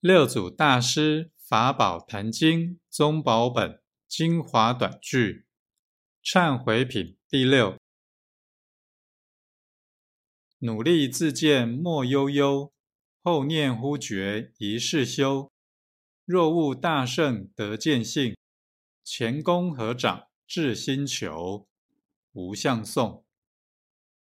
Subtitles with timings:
[0.00, 5.44] 六祖大师法宝坛经宗宝本精华短句
[6.22, 7.76] 忏悔品第六：
[10.58, 12.72] 努力自见莫悠悠，
[13.24, 15.50] 后念忽觉一世休。
[16.24, 18.36] 若悟大圣得见性，
[19.02, 21.66] 前功合掌至心求。
[22.30, 23.24] 无相送。